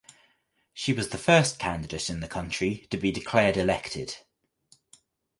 She 0.73 0.93
was 0.93 1.09
the 1.09 1.17
first 1.19 1.59
candidate 1.59 2.09
in 2.09 2.21
the 2.21 2.27
country 2.27 2.87
to 2.89 2.97
be 2.97 3.11
declared 3.11 3.55
elected. 3.55 4.17